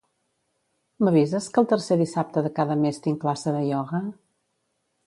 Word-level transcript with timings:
M'avises 1.07 1.49
que 1.57 1.61
el 1.63 1.69
tercer 1.75 1.99
dissabte 2.01 2.45
de 2.47 2.53
cada 2.59 2.79
mes 2.87 3.03
tinc 3.09 3.23
classe 3.27 3.57
de 3.59 3.65
ioga? 3.71 4.07